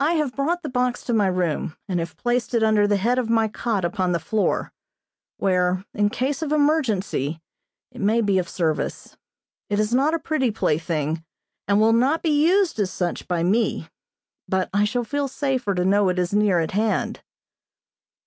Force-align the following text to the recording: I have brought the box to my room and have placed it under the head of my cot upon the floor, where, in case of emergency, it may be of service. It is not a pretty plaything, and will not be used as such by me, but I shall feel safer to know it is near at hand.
I 0.00 0.12
have 0.16 0.36
brought 0.36 0.62
the 0.62 0.68
box 0.68 1.02
to 1.04 1.14
my 1.14 1.26
room 1.26 1.74
and 1.88 1.98
have 1.98 2.14
placed 2.18 2.52
it 2.52 2.62
under 2.62 2.86
the 2.86 2.98
head 2.98 3.18
of 3.18 3.30
my 3.30 3.48
cot 3.48 3.86
upon 3.86 4.12
the 4.12 4.18
floor, 4.20 4.70
where, 5.38 5.82
in 5.94 6.10
case 6.10 6.42
of 6.42 6.52
emergency, 6.52 7.40
it 7.90 8.02
may 8.02 8.20
be 8.20 8.36
of 8.36 8.50
service. 8.50 9.16
It 9.70 9.80
is 9.80 9.94
not 9.94 10.12
a 10.12 10.18
pretty 10.18 10.50
plaything, 10.50 11.24
and 11.66 11.80
will 11.80 11.94
not 11.94 12.22
be 12.22 12.44
used 12.46 12.78
as 12.80 12.90
such 12.90 13.26
by 13.26 13.42
me, 13.42 13.88
but 14.46 14.68
I 14.74 14.84
shall 14.84 15.04
feel 15.04 15.26
safer 15.26 15.74
to 15.74 15.86
know 15.86 16.10
it 16.10 16.18
is 16.18 16.34
near 16.34 16.60
at 16.60 16.72
hand. 16.72 17.22